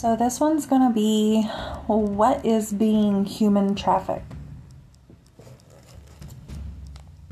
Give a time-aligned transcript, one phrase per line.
[0.00, 1.42] So, this one's gonna be
[1.86, 4.32] what is being human trafficked?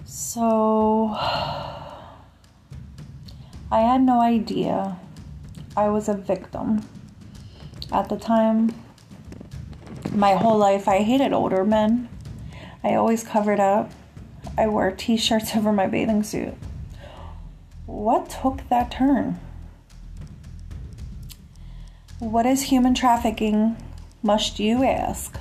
[0.04, 2.20] So, I
[3.70, 4.98] had no idea
[5.78, 6.86] I was a victim.
[7.90, 8.74] At the time,
[10.12, 12.10] my whole life, I hated older men.
[12.84, 13.90] I always covered up.
[14.58, 16.52] I wore t shirts over my bathing suit.
[17.86, 19.40] What took that turn?
[22.20, 23.76] What is human trafficking,
[24.24, 25.38] must you ask?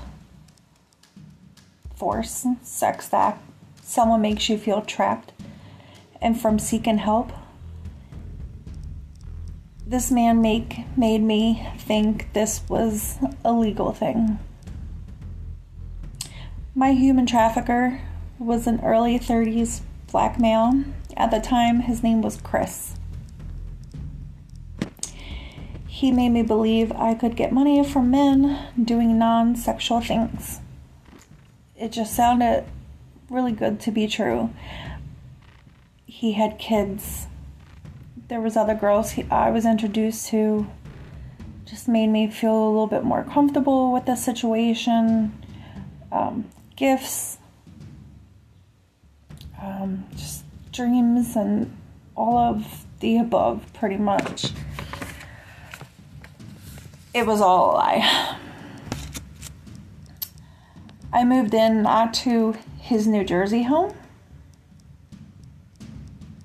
[1.95, 3.41] Force, sex act,
[3.81, 5.33] someone makes you feel trapped,
[6.21, 7.31] and from seeking help.
[9.87, 14.37] This man make, made me think this was a legal thing.
[16.75, 18.01] My human trafficker
[18.37, 20.83] was an early 30s black male.
[21.15, 22.96] At the time, his name was Chris.
[25.97, 30.59] He made me believe I could get money from men doing non sexual things.
[31.75, 32.65] It just sounded
[33.31, 34.51] really good to be true.
[36.05, 37.25] He had kids.
[38.27, 40.67] There was other girls he, I was introduced to.
[41.65, 45.33] Just made me feel a little bit more comfortable with the situation.
[46.11, 47.39] Um, gifts,
[49.59, 51.75] um, just dreams, and
[52.15, 54.51] all of the above, pretty much
[57.17, 58.37] it was all a lie.
[61.11, 63.95] I moved in not to his New Jersey home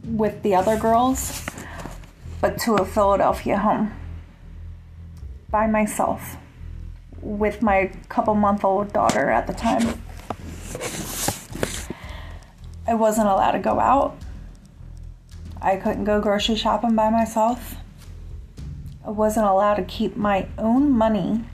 [0.03, 1.45] with the other girls,
[2.41, 3.93] but to a Philadelphia home
[5.51, 6.39] by myself
[7.21, 10.01] with my couple month old daughter at the time.
[12.87, 14.17] I wasn't allowed to go out.
[15.61, 17.77] I couldn't go grocery shopping by myself.
[19.05, 21.45] I wasn't allowed to keep my own money.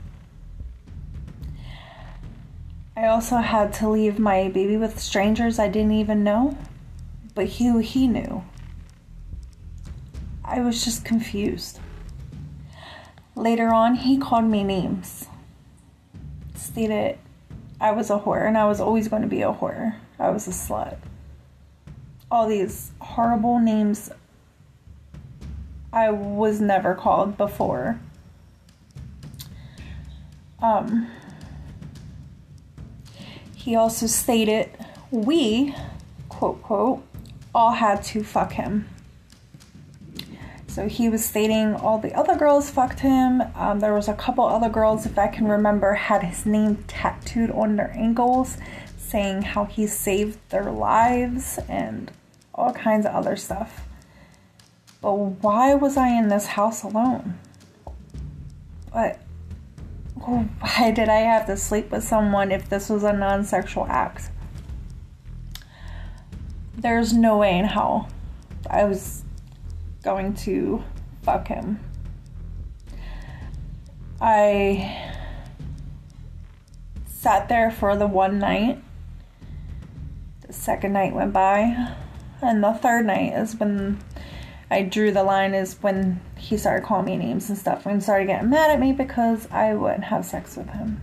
[2.95, 6.57] I also had to leave my baby with strangers I didn't even know,
[7.33, 8.43] but who he knew.
[10.43, 11.79] I was just confused.
[13.35, 15.27] Later on, he called me names,
[16.55, 17.17] stated
[17.79, 19.95] I was a whore and I was always going to be a whore.
[20.19, 20.97] I was a slut.
[22.29, 24.11] All these horrible names
[25.91, 27.99] I was never called before.
[30.61, 31.09] Um,
[33.55, 34.69] he also stated
[35.11, 35.75] we,
[36.27, 37.03] quote, quote,
[37.53, 38.87] all had to fuck him.
[40.67, 43.41] So he was stating all the other girls fucked him.
[43.55, 47.49] Um, there was a couple other girls, if I can remember, had his name tattooed
[47.51, 48.57] on their ankles,
[48.97, 52.11] saying how he saved their lives and
[52.53, 53.88] all kinds of other stuff.
[55.01, 57.39] But why was I in this house alone?
[58.91, 59.19] But
[60.15, 64.29] why did I have to sleep with someone if this was a non sexual act?
[66.75, 68.09] There's no way in hell
[68.69, 69.23] I was
[70.03, 70.83] going to
[71.23, 71.79] fuck him.
[74.21, 75.15] I
[77.05, 78.81] sat there for the one night.
[80.47, 81.95] The second night went by,
[82.41, 83.99] and the third night is when
[84.71, 88.27] I drew the line is when he started calling me names and stuff and started
[88.27, 91.01] getting mad at me because I wouldn't have sex with him.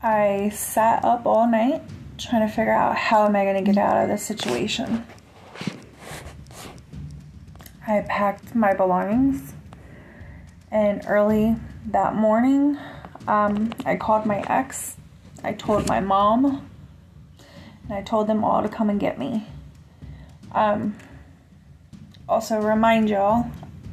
[0.00, 1.82] I sat up all night
[2.16, 5.06] trying to figure out how am I going to get out of this situation.
[7.86, 9.52] I packed my belongings
[10.70, 11.56] and early
[11.86, 12.78] that morning
[13.26, 14.96] um, I called my ex.
[15.42, 16.68] I told my mom
[17.84, 19.46] and I told them all to come and get me.
[20.54, 20.96] Um,
[22.28, 23.50] also, remind y'all,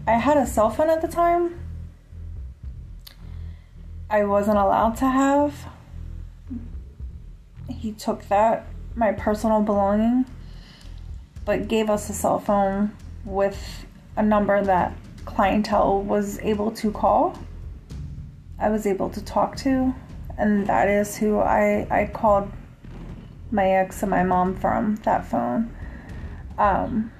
[0.08, 1.60] I had a cell phone at the time.
[4.10, 5.68] I wasn't allowed to have.
[7.68, 10.26] He took that, my personal belonging,
[11.46, 13.86] but gave us a cell phone with
[14.16, 14.94] a number that
[15.26, 17.38] clientele was able to call.
[18.60, 19.96] I was able to talk to,
[20.38, 22.52] and that is who I, I called
[23.50, 25.74] my ex and my mom from that phone
[26.62, 27.12] um,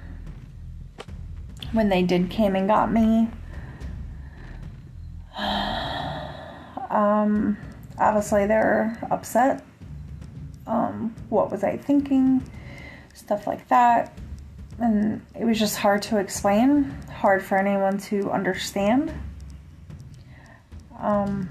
[1.72, 3.28] when they did came and got me.
[6.90, 7.56] Um,
[7.98, 9.64] obviously, they're upset.
[10.66, 12.42] Um, what was I thinking?
[13.14, 14.14] Stuff like that.
[14.78, 19.10] And it was just hard to explain, hard for anyone to understand.
[20.98, 21.48] Um,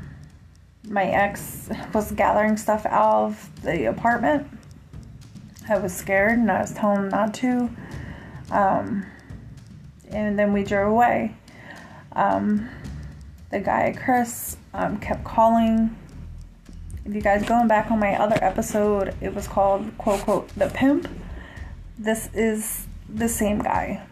[0.88, 4.46] my ex was gathering stuff out of the apartment
[5.70, 7.70] I was scared and I was him not to.
[8.50, 9.06] Um,
[10.10, 11.36] and then we drove away.
[12.14, 12.70] Um,
[13.50, 15.96] the guy Chris um, kept calling.
[17.06, 20.68] If you guys going back on my other episode, it was called quote quote the
[20.68, 21.08] pimp.
[21.98, 24.06] This is the same guy.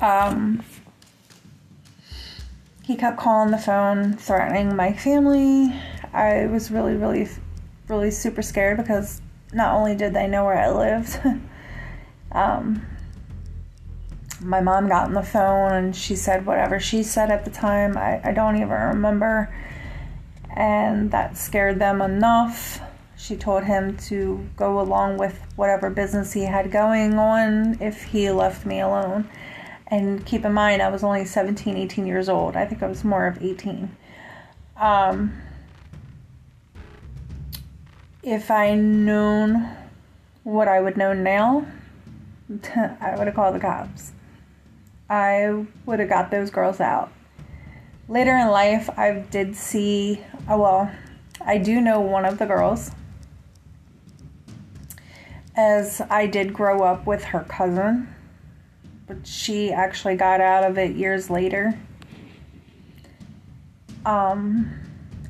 [0.00, 0.62] Um,
[2.84, 5.74] he kept calling the phone, threatening my family.
[6.12, 7.28] I was really, really,
[7.88, 9.20] really super scared because
[9.52, 11.20] not only did they know where I lived,
[12.32, 12.86] um,
[14.40, 17.96] my mom got on the phone and she said whatever she said at the time.
[17.96, 19.52] I, I don't even remember.
[20.54, 22.80] And that scared them enough.
[23.16, 28.30] She told him to go along with whatever business he had going on if he
[28.30, 29.28] left me alone.
[29.88, 32.56] And keep in mind, I was only 17, 18 years old.
[32.56, 33.96] I think I was more of 18.
[34.76, 35.32] Um,
[38.28, 39.74] if I known
[40.44, 41.66] what I would know now,
[43.00, 44.12] I would have called the cops.
[45.08, 47.10] I would have got those girls out.
[48.06, 50.90] Later in life, I did see, oh well,
[51.40, 52.90] I do know one of the girls,
[55.56, 58.14] as I did grow up with her cousin,
[59.06, 61.78] but she actually got out of it years later.
[64.04, 64.70] Um,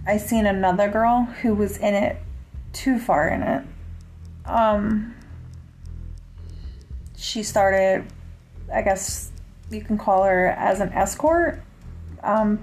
[0.04, 2.18] I seen another girl who was in it
[2.72, 3.64] too far in it.
[4.44, 5.14] Um,
[7.16, 8.06] she started,
[8.72, 9.32] I guess
[9.70, 11.62] you can call her as an escort,
[12.22, 12.58] um,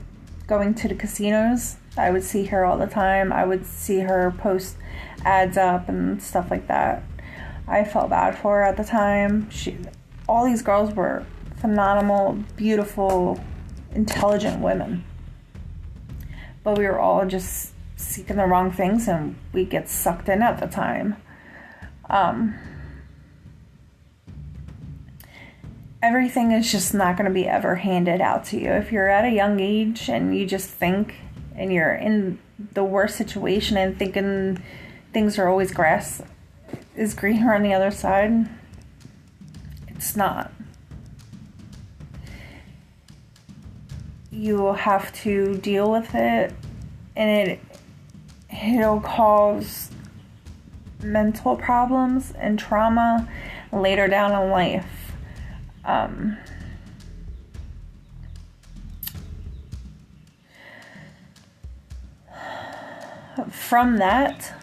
[0.48, 1.78] going to the casinos.
[1.98, 3.32] I would see her all the time.
[3.32, 4.78] I would see her post
[5.24, 7.04] ads up and stuff like that.
[7.68, 9.50] I felt bad for her at the time.
[9.50, 9.78] She,
[10.28, 11.26] all these girls were
[11.58, 13.40] phenomenal, beautiful,
[13.94, 15.04] intelligent women.
[16.64, 20.60] But we were all just seeking the wrong things and we get sucked in at
[20.60, 21.16] the time.
[22.10, 22.56] Um,
[26.02, 28.70] everything is just not going to be ever handed out to you.
[28.70, 31.16] If you're at a young age and you just think
[31.56, 32.38] and you're in
[32.74, 34.62] the worst situation and thinking
[35.14, 36.22] things are always grass
[36.96, 38.50] is greener on the other side,
[39.88, 40.52] it's not.
[44.32, 46.54] You have to deal with it
[47.16, 47.60] and it
[48.64, 49.92] it'll cause
[51.02, 53.28] mental problems and trauma
[53.72, 55.12] later down in life.
[55.84, 56.38] Um,
[63.50, 64.54] from that,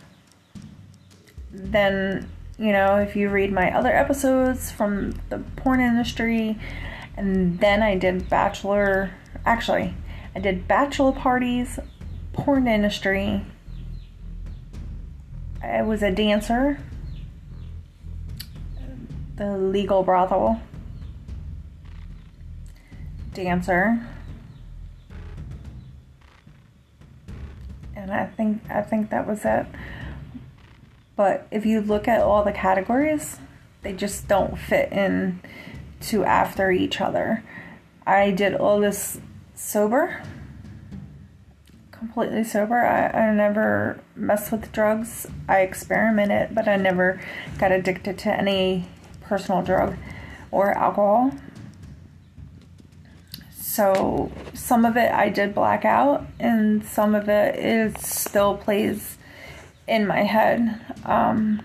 [1.53, 2.29] then,
[2.59, 6.59] you know, if you read my other episodes from the porn industry,
[7.17, 9.13] and then I did bachelor,
[9.45, 9.95] actually,
[10.35, 11.79] I did bachelor parties,
[12.33, 13.45] porn industry,
[15.73, 16.79] I was a dancer,
[19.37, 20.61] the legal brothel
[23.33, 24.07] dancer.
[27.97, 29.65] And I think I think that was it.
[31.17, 33.39] But if you look at all the categories,
[33.81, 35.41] they just don't fit in
[36.03, 37.43] to after each other.
[38.07, 39.21] I did all this
[39.55, 40.23] sober
[42.03, 42.85] completely sober.
[42.85, 45.29] I, I never messed with drugs.
[45.49, 47.21] I experimented, but I never
[47.59, 48.89] got addicted to any
[49.21, 49.97] personal drug
[50.51, 51.31] or alcohol.
[53.53, 59.17] So some of it I did black out, and some of it is still plays
[59.87, 60.81] in my head.
[61.05, 61.63] Um,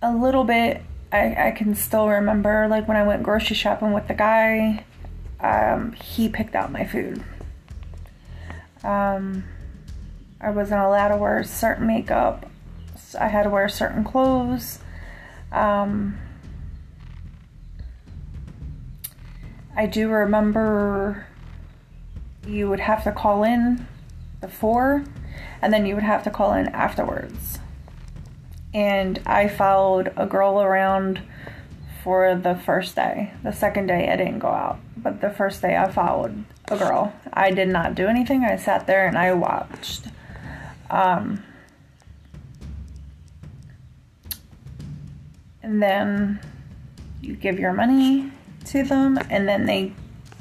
[0.00, 0.80] a little bit
[1.12, 4.84] I, I can still remember like when I went grocery shopping with the guy
[5.40, 7.22] um, he picked out my food.
[8.82, 9.44] Um,
[10.40, 12.46] I wasn't allowed to wear certain makeup.
[13.18, 14.78] I had to wear certain clothes.
[15.50, 16.18] Um,
[19.76, 21.26] I do remember
[22.46, 23.86] you would have to call in
[24.40, 25.04] before
[25.62, 27.58] and then you would have to call in afterwards.
[28.74, 31.22] And I followed a girl around
[32.08, 33.34] for the first day.
[33.42, 37.12] The second day I didn't go out, but the first day I followed a girl.
[37.34, 38.44] I did not do anything.
[38.44, 40.06] I sat there and I watched.
[40.88, 41.42] Um,
[45.62, 46.40] and then
[47.20, 48.32] you give your money
[48.68, 49.92] to them, and then they,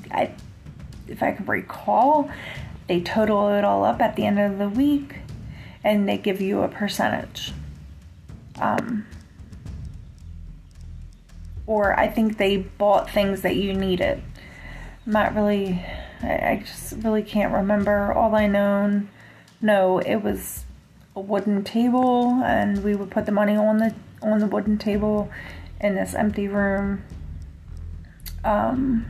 [0.09, 0.31] I,
[1.09, 2.31] if I can recall,
[2.87, 5.15] they total it all up at the end of the week,
[5.83, 7.51] and they give you a percentage.
[8.57, 9.05] Um,
[11.67, 14.23] or I think they bought things that you needed.
[15.05, 15.85] I'm not really,
[16.23, 18.11] I, I just really can't remember.
[18.11, 19.03] All I know,
[19.61, 20.65] no, it was
[21.15, 25.29] a wooden table, and we would put the money on the on the wooden table
[25.79, 27.03] in this empty room,
[28.43, 29.05] Um,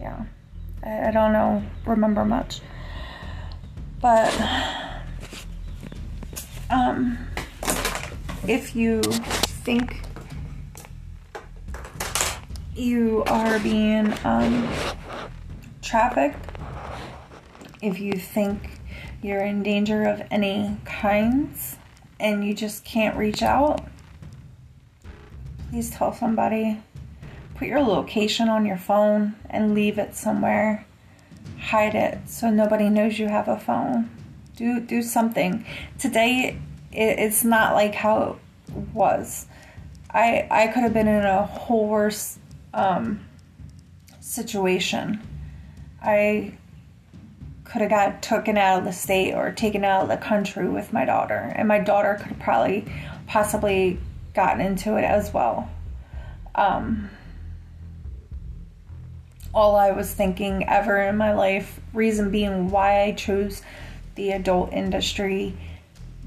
[0.00, 0.24] yeah,
[0.82, 2.62] I, I don't know, remember much.
[4.00, 4.34] But
[6.70, 7.18] um,
[8.48, 9.02] if you
[9.70, 10.02] think
[12.74, 14.68] you are being um,
[15.80, 16.44] trafficked,
[17.80, 18.80] if you think
[19.22, 21.76] you're in danger of any kinds
[22.18, 23.86] and you just can't reach out,
[25.70, 26.82] please tell somebody.
[27.54, 30.84] Put your location on your phone and leave it somewhere.
[31.60, 34.10] Hide it so nobody knows you have a phone.
[34.56, 35.64] Do do something.
[35.96, 36.58] Today
[36.90, 38.36] it, it's not like how
[38.66, 39.46] it was.
[40.12, 42.38] I I could have been in a whole worse
[42.74, 43.20] um,
[44.20, 45.20] situation.
[46.02, 46.54] I
[47.64, 50.92] could have got taken out of the state or taken out of the country with
[50.92, 52.92] my daughter, and my daughter could have probably
[53.26, 53.98] possibly
[54.34, 55.70] gotten into it as well.
[56.54, 57.10] Um,
[59.54, 63.62] all I was thinking ever in my life, reason being why I chose
[64.14, 65.56] the adult industry,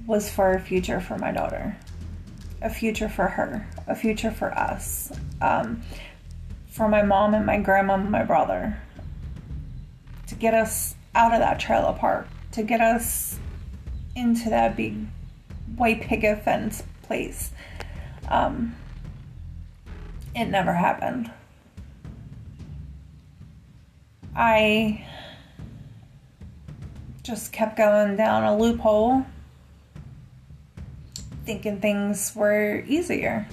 [0.05, 1.77] was for a future for my daughter,
[2.63, 5.81] a future for her, a future for us, um,
[6.67, 8.81] for my mom and my grandma and my brother,
[10.27, 13.37] to get us out of that trailer park, to get us
[14.15, 14.95] into that big
[15.75, 17.51] white picket fence place.
[18.29, 18.75] Um,
[20.35, 21.29] it never happened.
[24.35, 25.05] I
[27.21, 29.25] just kept going down a loophole,
[31.45, 33.47] thinking things were easier.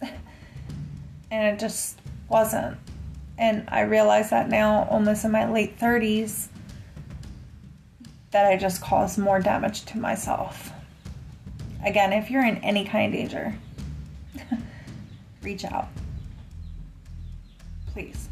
[0.00, 0.12] and
[1.30, 1.98] it just
[2.28, 2.76] wasn't.
[3.36, 6.48] And I realize that now, almost in my late 30s,
[8.30, 10.72] that I just caused more damage to myself.
[11.84, 13.54] Again, if you're in any kind of danger,
[15.42, 15.88] reach out.
[17.92, 18.28] Please.